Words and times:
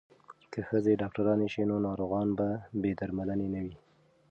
که 0.51 0.59
ښځې 0.69 0.93
ډاکټرانې 1.01 1.47
شي 1.53 1.63
نو 1.69 1.75
ناروغان 1.87 2.27
به 2.37 2.47
بې 2.81 2.91
درملنې 2.99 3.47
نه 3.53 3.61
وي. 3.65 3.75